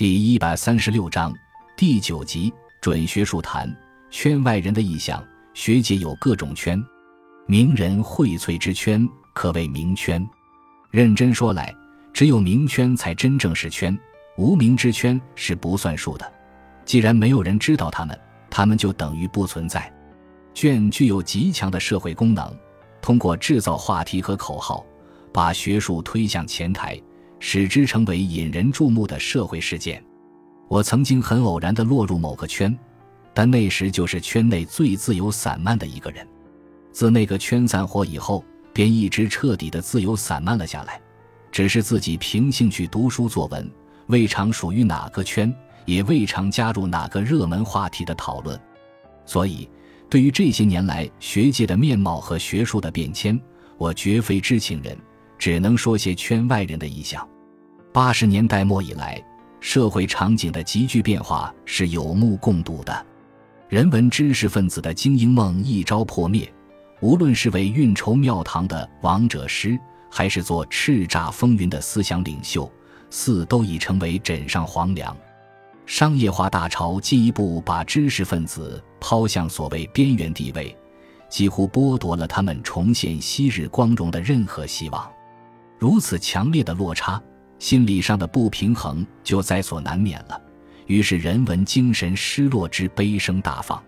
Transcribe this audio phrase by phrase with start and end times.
[0.00, 1.30] 第一百三十六章
[1.76, 2.50] 第九集
[2.80, 3.70] 准学术谈
[4.10, 5.22] 圈外人的意向。
[5.52, 6.82] 学界有各种圈，
[7.46, 10.26] 名人荟萃之圈可谓名圈。
[10.90, 11.76] 认真说来，
[12.14, 13.94] 只有名圈才真正是圈，
[14.38, 16.32] 无名之圈是不算数的。
[16.86, 19.92] 既然没有人知道他们，他们就等于不存在。
[20.54, 22.50] 圈具有极强的社会功能，
[23.02, 24.82] 通过制造话题和口号，
[25.30, 26.98] 把学术推向前台，
[27.40, 30.00] 使之成为引人注目的社会事件。
[30.68, 32.78] 我曾经很偶然地落入某个圈，
[33.34, 36.24] 但那时就是圈内最自由散漫的一个人。
[36.92, 41.00] 自那个圈散伙以后，便一直彻底的自由散漫了下来，
[41.50, 43.68] 只是自己凭兴趣读书作文，
[44.06, 45.52] 未尝属于哪个圈，
[45.86, 48.56] 也未尝加入哪个热门话题的讨论。
[49.26, 49.68] 所以。
[50.08, 53.40] 对于这些年来学界的面貌和学术的变迁，
[53.78, 54.98] 我绝非知情人，
[55.38, 57.24] 只能说些圈外人的意向。
[57.92, 59.20] 八十年代末以来，
[59.58, 63.06] 社会场景的急剧变化是有目共睹的，
[63.68, 66.48] 人文知识分子的精英梦一朝破灭，
[67.00, 69.76] 无论是为运筹庙堂的王者师，
[70.08, 72.70] 还是做叱咤风云的思想领袖，
[73.10, 75.16] 似都已成为枕上黄粱。
[75.84, 80.76] 商业化大潮进一步把知识分子抛向所谓边缘地位，
[81.28, 85.10] 几乎剥夺了他们重现昔日光荣的任何希望。
[85.76, 87.20] 如此强烈的落差，
[87.60, 90.40] 心理上的不平衡就在所难免了。
[90.86, 93.80] 于是人文精神失落之悲声大放。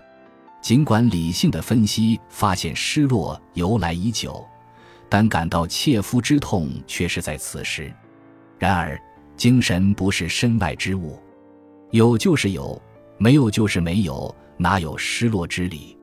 [0.60, 4.46] 尽管理性的分析发现失落由来已久，
[5.08, 7.92] 但感到切肤之痛却是在此时。
[8.58, 8.96] 然而，
[9.36, 11.18] 精神不是身外之物。
[11.90, 12.80] 有就是有，
[13.18, 15.98] 没有就是没有，哪有失落之理？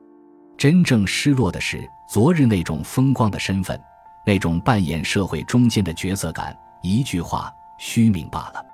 [0.58, 1.80] 真正失落的是
[2.12, 3.80] 昨日那种风光的身份，
[4.26, 6.54] 那种扮演社会中间的角色感。
[6.82, 7.50] 一句话，
[7.80, 8.64] 虚名罢了。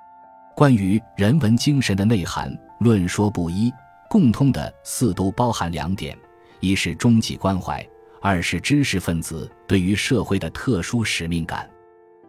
[0.55, 3.73] 关于人文精神的内涵，论说不一，
[4.09, 6.15] 共通的似都包含两点：
[6.59, 7.83] 一是终极关怀，
[8.21, 11.67] 二是知识分子对于社会的特殊使命感。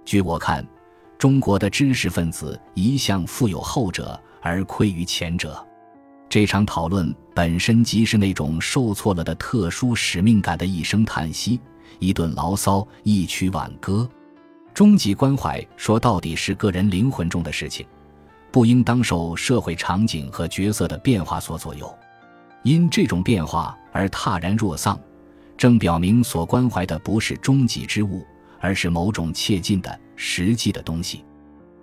[0.04, 0.66] 据我看，
[1.18, 4.18] 中国的知识分子一向富有后者。
[4.40, 5.66] 而亏于前者，
[6.28, 11.60] 这场讨论本身即是那种受挫了的特殊使命感的一声叹息，
[11.98, 14.08] 一顿牢骚，一曲挽歌。
[14.78, 17.84] 终极关怀说到底是个人灵魂中的事情，
[18.52, 21.92] 不应当受社会场景和角色的变化所左右。
[22.62, 24.96] 因这种变化而踏然若丧，
[25.56, 28.24] 正表明所关怀的不是终极之物，
[28.60, 31.24] 而是某种切近的实际的东西。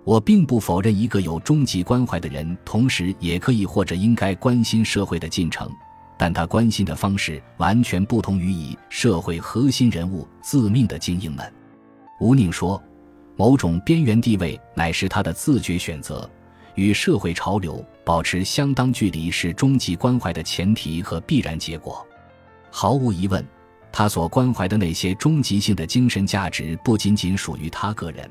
[0.02, 5.70] 我并不否认一个有终极关怀的人，同时也可以或者应该关心社会的进程，
[6.16, 11.52] 但他关心的方式完全不同于以社会核心人物自命的精英们。
[12.18, 12.82] 吴宁说，
[13.36, 16.28] 某种边缘地位乃是他的自觉选择，
[16.74, 22.06] 与社会潮流保持相当距离是终极关怀的前提和必然结果。
[22.70, 23.46] 毫无疑问，
[23.92, 28.28] 他所关怀的那些终极性的精神价值，不仅仅属于他个人。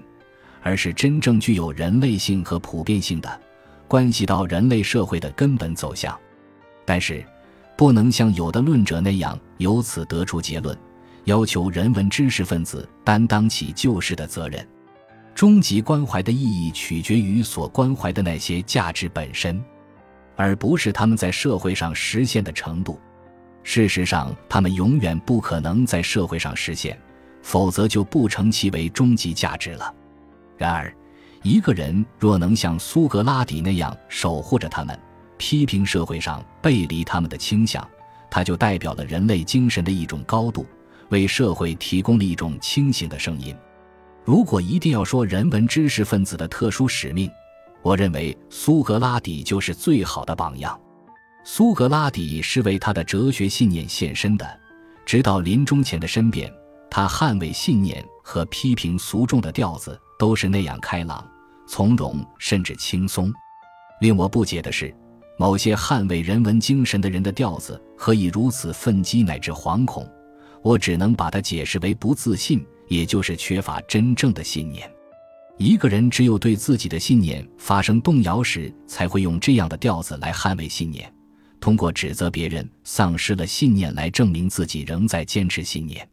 [0.67, 3.39] 而是真正具有人类性和普遍性的，
[3.88, 6.19] 关系到人类社会的根本走向。
[6.83, 7.23] 但是，
[7.77, 10.75] 不能像有的论者那样由此得出结论，
[11.25, 14.67] 要求人文知识分子担当起救世的责任。
[15.35, 19.62] 终极关怀的意义取决于所关怀的那些价值本身，
[20.38, 22.97] 而不是他们在社会上实现的程度。
[23.62, 26.97] 事实上，他们永远不可能在社会上实现，
[27.41, 29.94] 否则就不成其为终极价值了。
[30.57, 30.95] 然而，
[31.44, 34.97] 一个人若能像苏格拉底那样守护着他们，
[35.38, 37.85] 批评社会上背离他们的倾向，
[38.31, 40.66] 他就代表了人类精神的一种高度，
[41.09, 43.53] 为社会提供了一种清醒的声音。
[44.25, 47.31] 如果一定要说人文知识分子的特殊使命，
[47.81, 50.78] 我认为苏格拉底就是最好的榜样。
[51.44, 54.59] 苏格拉底是为他的哲学信念献身的，
[55.06, 56.52] 直到临终前的申辩，
[56.90, 59.97] 他捍卫信念和批评俗众的调子。
[60.18, 61.22] 都是那样开朗、
[61.68, 63.30] 从容，甚至轻松。
[64.00, 64.95] 令我不解的是，
[65.38, 70.10] 某些捍卫人文精神的人的调子何以如此愤激乃至惶恐？
[70.62, 74.89] 我只能把它解释为不自信，也就是缺乏真正的信念。
[75.57, 81.11] 一个人只有对自己的信念发生动摇时，才会用这样的调子来捍卫信念，
[81.59, 86.07] 通过指责别人丧失了信念来证明自己仍在坚持信念。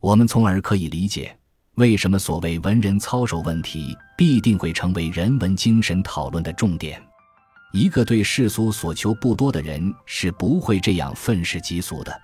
[0.00, 1.34] 我们从而可以理解。
[1.76, 7.02] 为什么所谓文人操守问题必定会成为人文精神讨论的重点？
[7.72, 12.16] 一个对世俗所求不多的人是不会这样愤世嫉俗的。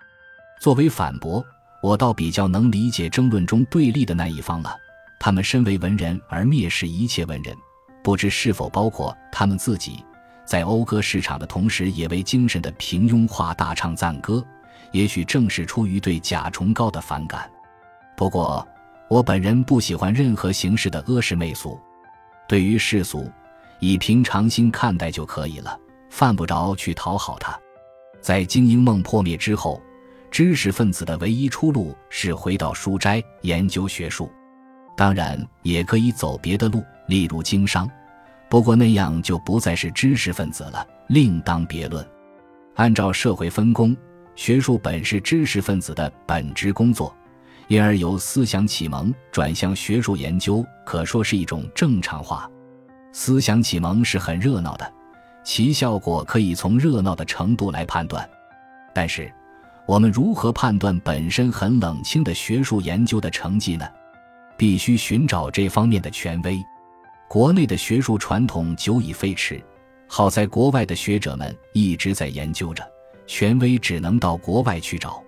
[0.61, 1.45] 作为反驳，
[1.83, 4.77] 我倒比较能理解争论中对立的那一方了。
[5.19, 7.55] 他们身为文人而蔑视一切文人，
[8.03, 10.05] 不知是否包括他们自己，
[10.47, 14.45] 在讴歌市场的同时，也为精神的平庸化大唱赞歌。
[14.93, 17.49] 也许正是出于对甲崇高的反感。
[18.17, 18.67] 不过，
[19.09, 21.79] 我本人不喜欢任何形式的阿谥媚俗。
[22.49, 23.31] 对于世俗，
[23.79, 25.79] 以平常心看待就可以了，
[26.09, 27.57] 犯不着去讨好他。
[28.21, 29.81] 在精英梦破灭之后，
[30.31, 34.31] 知识分子的唯一出路是回到书斋研究学术。
[34.97, 37.91] 当然，也可以走别的路，例如经商。
[38.49, 42.07] 不过那样就不再是知识分子了，另当别论。
[42.77, 43.97] 按照社会分工，
[44.35, 47.15] 学术本是知识分子的本职工作，
[47.69, 52.51] 因而由思想启蒙转向学术研究，可说是一种正常化。
[53.13, 54.93] 思想启蒙是很热闹的，
[55.45, 58.29] 其效果可以从热闹的程度来判断。
[58.93, 59.33] 但是，
[59.91, 63.85] 我们如何判断本身很冷清的学术研究的成绩呢？
[64.57, 66.65] 必须寻找这方面的权威。
[67.29, 69.61] 国内的学术传统久已废弛，
[70.07, 72.89] 好在国外的学者们一直在研究着，
[73.27, 75.21] 权威只能到国外去找。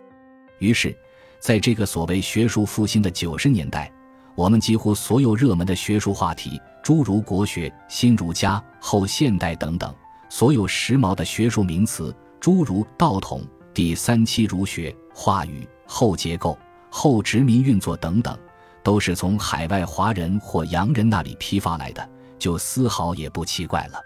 [0.60, 0.96] 于是，
[1.40, 3.90] 在这个所谓学术复兴的九十年代，
[4.36, 9.90] 我们几乎所有热门的学术话题，诸如国学、新儒家、后现代等等；
[10.28, 13.44] 所有时髦的学术名词，诸如道统、
[13.74, 16.58] 第三期儒学、话语、后结构、
[16.90, 18.36] 后殖民运作等等。
[18.84, 24.00] 都是从海外华人或洋人那里批发来的，就丝毫也不奇怪了。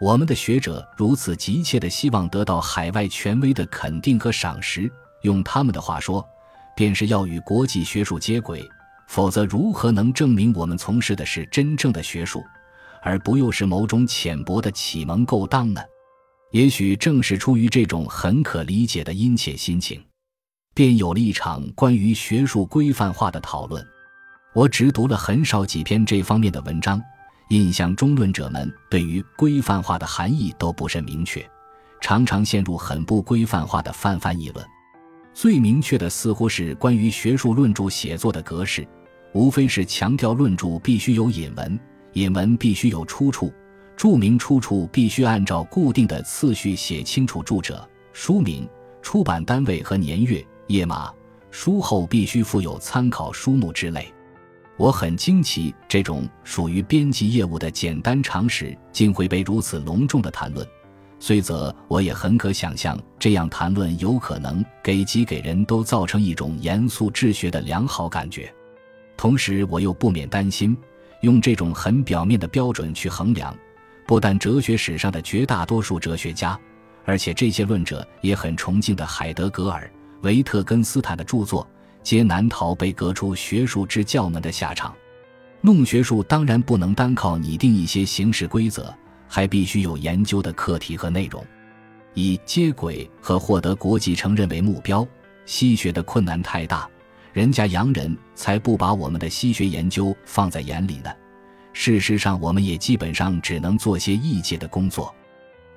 [0.00, 4.88] 我们的学者如此急切地希望得到海外权威的肯定和赏识，
[5.22, 6.24] 用他们的话说，
[6.76, 8.64] 便是要与国际学术接轨，
[9.08, 12.40] 否则如何能证明我们从事的是真正的学术，
[13.02, 15.80] 而不又是某种浅薄的启蒙勾当呢？
[16.54, 20.00] 也许正是出于这种很可理解的殷切心情，
[20.72, 23.84] 便有了一场关于学术规范化的讨论。
[24.54, 27.02] 我只读了很少几篇这方面的文章，
[27.48, 31.44] 印象中论者们对于规范化的含义都不甚明确，
[32.00, 34.64] 常常陷入很不规范化的泛泛议论。
[35.34, 38.86] 最明确的似乎是关于学术论著写作的格式，
[39.32, 41.76] 无非是强调论著必须有引文，
[42.12, 43.52] 引文必须有出处，
[43.96, 48.68] 注明出处必须按照固定的次序写清楚著者、书名、
[49.00, 51.12] 出版单位和年月、页码，
[51.50, 54.12] 书后必须附有参考书目之类。
[54.76, 60.66] 我很惊奇，这种属于编辑业务的简单常识，竟会被如此隆重的谈论。
[61.20, 68.52] 虽则我也很可想象，这样谈论有可能给几给人都造成一种严肃治学的良好感觉。
[69.16, 70.76] 同时，我又不免担心，
[71.20, 73.56] 用这种很表面的标准去衡量，
[74.06, 76.58] 不但哲学史上的绝大多数哲学家，
[77.04, 79.90] 而且这些论者也很崇敬的海德格尔、
[80.22, 81.66] 维特根斯坦的著作。
[82.02, 84.94] 皆难逃被革出学术之教门的下场。
[85.62, 88.94] 弄学术当然不能单靠拟定一些形式规则，
[89.26, 91.42] 还必须有研究的课题和内容。
[92.12, 95.08] 以接轨和获得国际承认为目标，
[95.46, 96.86] 西学的困难太大，
[97.32, 101.10] 人家洋人才不把我们的西学研究放在眼里呢。
[101.74, 105.14] 事实上，我们也基本上只能做些异界的工作，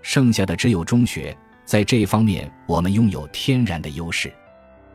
[0.01, 1.35] 剩下的只有中学。
[1.65, 4.31] 在这方面，我们拥有天然的优势。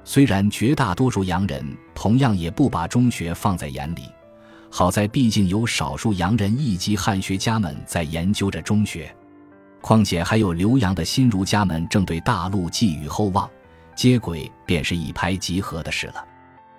[0.05, 1.63] 虽然绝大多数洋人
[1.95, 4.05] 同样也不把中学放在眼里，
[4.71, 9.15] 好在毕竟有少数洋人一级汉学家们在研究着中学，
[9.81, 13.51] 况且还有留洋的新儒家们正对大陆寄予厚望，
[13.95, 16.25] 接轨便是一拍即合的事了。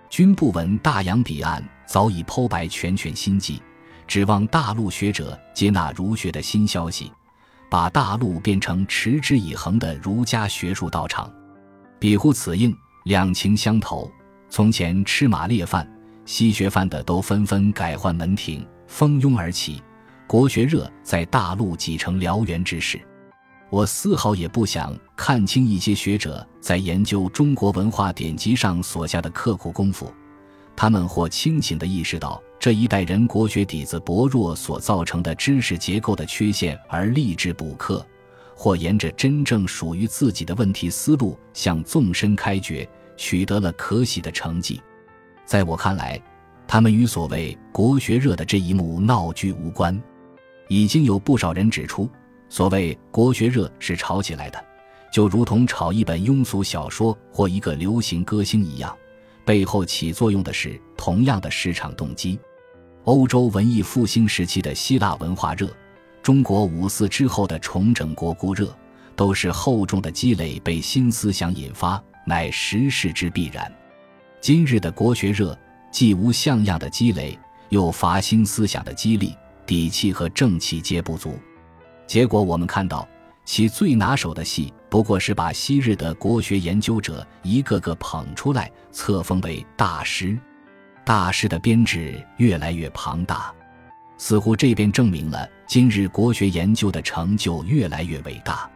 [0.10, 3.62] 君不闻大洋彼岸早已剖白拳拳心迹，
[4.08, 7.12] 指望大陆学者接纳儒学的新消息，
[7.70, 11.32] 把大陆变成持之以恒的儒家学术道场，
[12.00, 12.76] 比乎此应。
[13.06, 14.10] 两情相投，
[14.48, 15.86] 从前吃马列饭、
[16.24, 19.84] 西学饭的都纷纷改换门庭，蜂拥而起，
[20.26, 22.98] 国学热在大陆几成燎原之势。
[23.70, 30.10] 我丝毫也不想看清一些学者在研究中国文化典籍上所下的刻苦功夫，
[30.76, 38.06] 他们或清醒地意识到这一代人国学底子薄弱所造成的知识结构的缺陷而立志补课。
[38.56, 42.88] 或沿着真正属于自己的问题思路向纵深开掘，
[43.18, 44.80] 取得了可喜的成绩。
[45.44, 46.22] 在我看来，
[46.68, 50.00] 他们与所谓国学热的这一幕闹剧无关。
[50.70, 52.08] 已经有不少人指出，
[52.48, 54.64] 所谓国学热是炒起来的，
[55.12, 58.96] 就如同炒一本庸俗小说或一个流行歌星一样，
[59.46, 62.40] 背后起作用的是同样的市场动机。
[63.04, 65.70] 欧洲文艺复兴时期的希腊文化热。
[66.22, 68.74] 中国五四之后的重整国故热，
[69.14, 73.70] 都是厚重的积累被新思想引发，乃时势之必然。
[74.40, 75.58] 今日的国学热，
[75.92, 79.36] 既无像样的积累，又乏新思想的激励，
[79.66, 81.38] 底气和正气皆不足。
[82.08, 83.06] 结果我们看到，
[83.46, 90.38] 其最拿手的戏不过是把昔日的国学研究者一个个捧出来，册封为大师。
[91.06, 93.54] 大师的编制越来越庞大，
[94.18, 98.70] 似乎这便证明了今日国学研究的成就越来越伟大。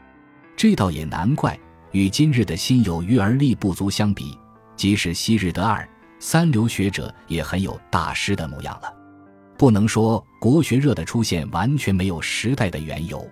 [0.58, 1.58] 这倒也难怪，
[1.92, 4.38] 与今日的心有余而力不足相比，
[4.76, 5.88] 即使昔日的二
[6.20, 8.94] 三流学者也很有大师的模样了。
[9.58, 13.26] 不能说国学热的出现完全没有时代的缘由。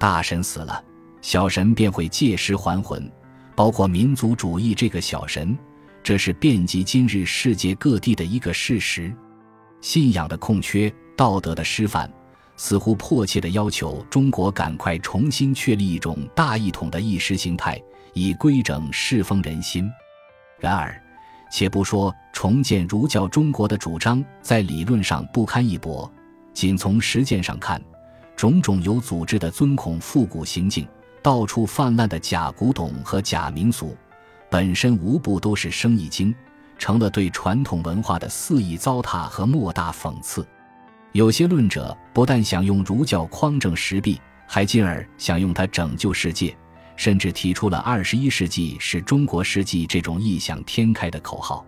[0.00, 0.82] 大神死了，
[1.20, 3.08] 小神便会借尸还魂，
[3.54, 5.56] 包括民族主义这个小神。
[6.02, 9.14] 这是遍及今日世界各地的一个事实，
[9.82, 12.10] 信仰的空缺，道德的失范，
[12.56, 17.78] 似乎迫切地要求中国赶快重新确立一种大一统的意识形态，
[18.14, 19.86] 以规整世风人心。
[20.58, 20.98] 然而，
[21.52, 26.10] 且不说重建儒教中国的主张在理论上不堪一驳，
[26.54, 27.78] 仅从实践上看，
[28.40, 30.88] 种种有组织的尊孔复古行径，
[31.22, 33.94] 到处泛滥的假古董和假民俗。
[34.50, 36.34] 本身无不都是生意经，
[36.78, 40.42] 成了对传统文化的肆意糟蹋和莫大讽刺。
[41.12, 46.56] 有些论者不但想用儒教匡正时弊，还进而想用它拯救世界，
[46.96, 51.62] 甚至提出了“二十一世纪是中国世纪”这种异想天开的口号。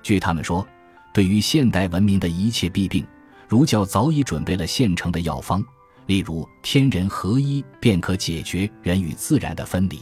[0.00, 0.64] 据他们说，
[1.12, 3.04] 对于现代文明的一切弊病，
[3.48, 5.60] 儒教早已准备了现成的药方，
[6.06, 10.00] 例如天人合一便可解决人与自然的分离。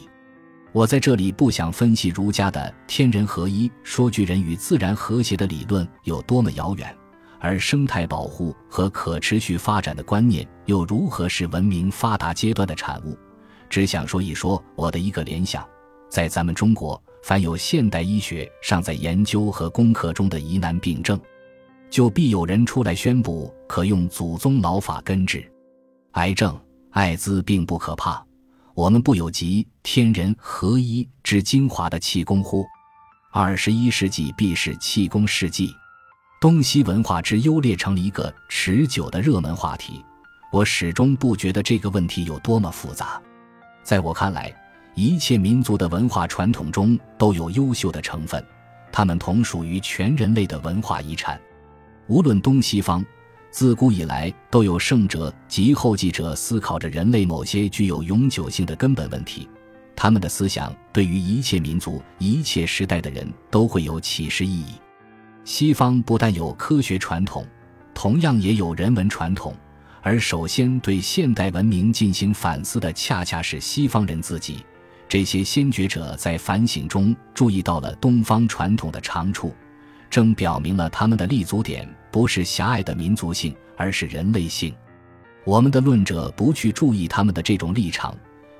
[0.72, 6.96] 我在这里不想分析儒家的天人合一、说句人与自然和谐的理论有多么遥远，
[7.38, 13.14] 而生态保护和可持续发展的观念又如何是文明发达阶段的产物。
[13.68, 15.62] 只想说一说我的一个联想：
[16.08, 21.20] 在咱们中国，凡有现代医学尚在研究和攻克中的疑难病症，
[21.90, 25.51] 就必有人出来宣布可用祖宗老法根治。
[26.12, 26.58] 癌症、
[26.90, 28.22] 艾滋并不可怕。
[28.74, 32.66] 我们不有集天人合一之精华的气功乎？
[33.32, 35.74] 二十一世纪必是气功世纪，
[36.38, 40.04] 东西文化之优劣成了一个持久的热门话题。
[40.50, 43.20] 我始终不觉得这个问题有多么复杂。
[43.82, 44.54] 在我看来，
[44.94, 48.44] 一切民族的文化传统中都有优秀的成分，
[48.92, 51.40] 它们同属于全人类的文化遗产，
[52.06, 53.02] 无论东西方。
[53.52, 59.46] 自古以来，都有圣者及后继者思考着人类某些具有永久性的根本问题。
[59.94, 64.72] 他们的思想对于一切民族、一切时代的人都会有启示意义。
[65.44, 67.46] 西方不但有科学传统，
[67.92, 69.54] 同样也有人文传统。
[70.00, 74.64] 而首先对现代文明进行反思的，恰恰是西方人自己。
[75.06, 79.54] 这些先觉者在反省中注意到了东方传统的长处。
[80.12, 84.74] 正表明了他们的立足点不是狭隘的民族性，而是人类性。
[85.42, 88.14] 我们的论者不去注意他们的这种立场，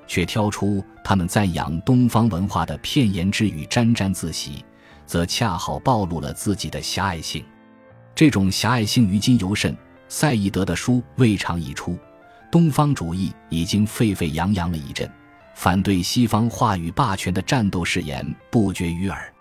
[0.07, 4.65] 却挑出他们赞扬东方文化的片言之语沾沾自喜，
[5.05, 7.45] 则恰好暴露了自己的狭隘性。
[8.15, 9.77] 这种狭隘性于今尤甚。
[10.07, 11.95] 赛义德的书未尝已出，
[12.51, 15.07] 东方主义已经沸沸扬扬了一阵，
[15.53, 19.31] 反对西方话语霸权的战斗誓言不绝于耳。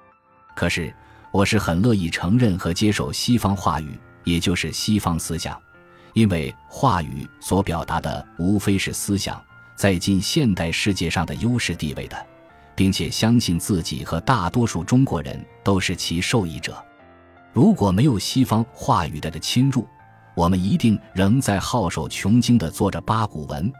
[0.54, 0.94] 可是。
[1.32, 5.58] 我是很乐意承认和接受西方话语，也就是西方思想，
[6.12, 9.42] 因为话语所表达的无非是思想
[9.74, 12.26] 在近现代世界上的优势地位的，
[12.74, 16.76] 并且相信自己和大多数中国人都是其受益者。
[17.50, 19.88] 如果没有西方话语的的侵入，
[20.34, 23.72] 我们一定仍在好手穷经的做着八股文。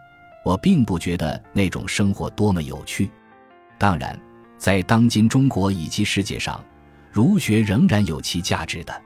[0.42, 3.10] 我并不觉得那种生活多么有趣。
[3.76, 4.18] 当然，
[4.56, 6.58] 在当今中国以及世界上。
[7.12, 9.02] 儒学仍然有其价值的，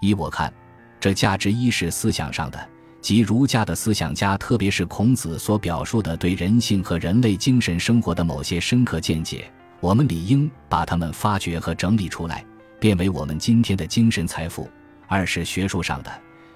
[0.00, 0.52] 依我看，
[0.98, 2.68] 这价值一是思想上的，
[3.00, 9.48] 即儒家的思想家，特别是孔子所表述的对人性和人类精神生活的某些深刻见解，
[9.78, 12.44] 我们理应把它们发掘和整理出来，
[12.80, 14.68] 变为我们今天的精神财富；
[15.06, 16.10] 二是学术上的，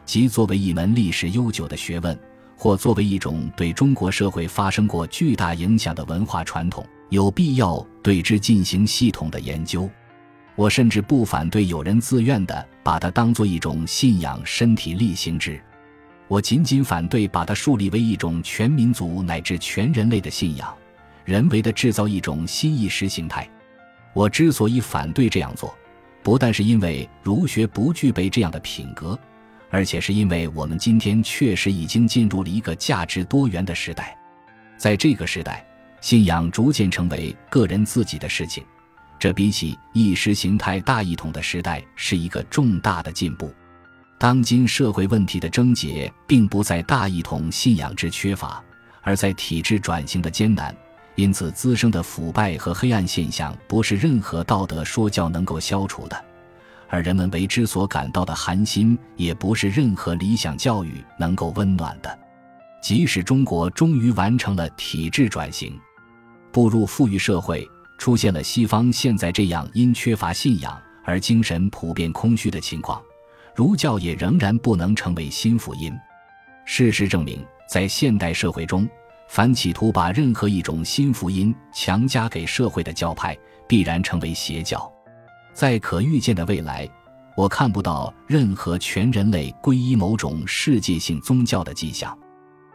[0.05, 2.19] 即作为一门历史悠久的学问，
[2.57, 9.89] 或作为一种对中国社会发生过巨大影响的文化传统，有必要对之进行系统的研究。
[10.61, 15.59] 我甚至不反对有人自愿地把它当做一种信仰，身体力行之。
[16.29, 20.77] 我仅仅反对把它树立为一种全民族乃至全人类的信仰，
[21.25, 23.49] 人为的制造一种新意识形态。
[24.13, 25.75] 我之所以反对这样做，
[26.23, 29.19] 不但是因为儒学不具备这样的品格，
[29.71, 34.15] 而且是因为我们今天确实已经进入了一个价值多元的时代。
[34.77, 35.67] 在这个时代，
[36.03, 38.63] 信仰逐渐成为个人自己的事情。
[39.21, 43.55] 这比起意识形态大一统的时代是一个重大的进步。
[44.19, 48.65] 当今社会问题的症结，并不在大一统信仰之缺乏，
[49.03, 50.75] 而在体制转型的艰难。
[51.17, 56.17] 因此，滋生的腐败和黑暗现象，不是任何道德说教能够消除的；
[56.89, 62.19] 而人们为之所感到的寒心，也不是任何理想教育能够温暖的。
[62.83, 65.79] 即使中国终于完成了体制转型，
[66.51, 67.69] 步入富裕社会，
[68.01, 72.99] 出现了西方现在这样因缺乏信仰而精神普遍空虚的情况。
[73.55, 75.93] 儒教也仍然不能成为新福音。
[76.65, 78.89] 事实证明，在现代社会中，
[79.29, 83.37] 凡企图把任何一种新福音强加给社会的教派，
[83.69, 84.91] 必然成为邪教。
[85.53, 86.89] 在可预见的未来，
[87.37, 92.19] 我看不到任何全人类皈依某种世界性宗教的迹象。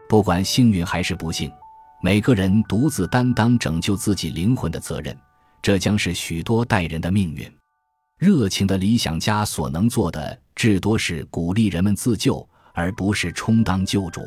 [0.08, 1.52] 不管幸运还是不幸，
[2.02, 5.18] 每个人独自担当拯救自己灵魂的责任，
[5.62, 7.52] 这将是许多代人的命运。
[8.18, 10.40] 热情的理想家所能做的。
[10.56, 14.22] 至多是鼓励人们自救，而不是充当救主。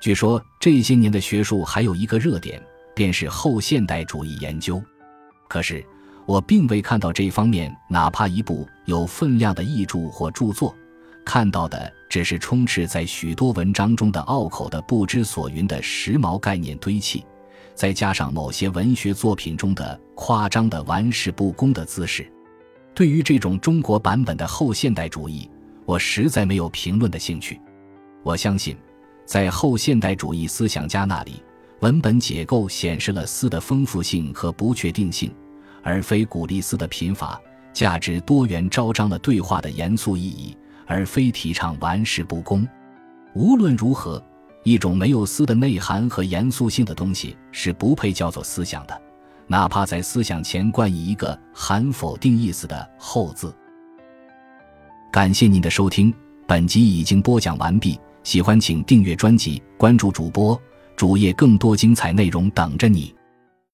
[0.00, 2.60] 据说这些年的学术还有一个热点，
[2.92, 4.82] 便是后现代主义研究。
[5.48, 5.86] 可是
[6.26, 10.74] 我并未看到这方面哪怕一部有分量的译著或著作，
[11.24, 17.26] 看到的只是充斥在许多文章中的拗口的不知所云的时髦概念堆砌，
[17.74, 22.24] 再加上某些文学作品中的夸张的玩世不恭的姿势。
[22.94, 25.50] 对于这种中国版本的后现代主义，
[25.84, 27.60] 我实在没有评论的兴趣。
[28.22, 28.76] 我相信，
[29.26, 31.42] 在后现代主义思想家那里，
[31.80, 35.34] 文本结构显示了思的丰富性和不确定性，
[35.82, 37.36] 而非鼓励思的贫乏；
[37.72, 40.56] 价值多元昭彰了对话的严肃意义，
[40.86, 42.66] 而非提倡玩世不恭。
[43.34, 44.22] 无论如何，
[44.62, 49.02] 一种没有思的内涵和严肃性的东西是不配叫做思想的。
[49.46, 53.54] 哪怕在思想前冠以一个含否定意思的“后”字。
[55.12, 56.12] 感谢您的收听，
[56.46, 57.98] 本集已经播讲完毕。
[58.22, 60.58] 喜欢请订阅专辑，关注主播
[60.96, 63.14] 主页，更多精彩内容等着你。